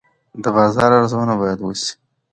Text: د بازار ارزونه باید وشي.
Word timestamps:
د 0.43 0.45
بازار 0.55 0.91
ارزونه 0.99 1.33
باید 1.41 1.59
وشي. 1.61 1.91